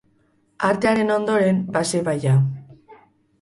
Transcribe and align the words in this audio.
Artearen 0.69 1.13
ondoren, 1.17 1.59
baseballa. 1.77 2.35